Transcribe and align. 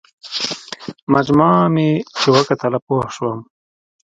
مجموعه 1.13 1.61
مې 1.73 1.89
چې 2.19 2.27
وکتله 2.37 2.79
پوه 2.85 3.05
شوم. 3.15 3.39